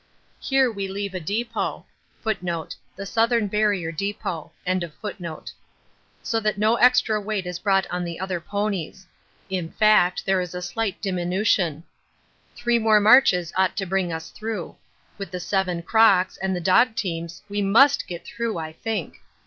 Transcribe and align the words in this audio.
Here 0.39 0.71
we 0.71 0.87
leave 0.87 1.13
a 1.13 1.19
depôt 1.19 1.85
so 2.23 2.33
that 2.33 2.41
no 6.57 6.75
extra 6.75 7.21
weight 7.21 7.45
is 7.45 7.59
brought 7.59 7.85
on 7.91 8.03
the 8.03 8.19
other 8.19 8.39
ponies; 8.39 9.05
in 9.47 9.69
fact 9.69 10.25
there 10.25 10.41
is 10.41 10.55
a 10.55 10.61
slight 10.63 10.99
diminution. 11.03 11.83
Three 12.55 12.79
more 12.79 12.99
marches 12.99 13.53
ought 13.55 13.77
to 13.77 13.85
bring 13.85 14.11
us 14.11 14.31
through. 14.31 14.75
With 15.19 15.29
the 15.29 15.39
seven 15.39 15.83
crocks 15.83 16.35
and 16.37 16.55
the 16.55 16.59
dog 16.61 16.95
teams 16.95 17.43
we 17.47 17.61
must 17.61 18.07
get 18.07 18.25
through 18.25 18.57
I 18.57 18.73
think. 18.73 19.17